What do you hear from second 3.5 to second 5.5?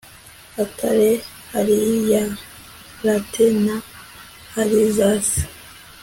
na arizase